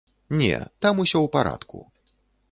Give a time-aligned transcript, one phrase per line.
[0.37, 1.83] Не, там усё у парадку.